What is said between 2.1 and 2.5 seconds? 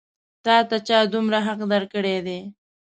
دی؟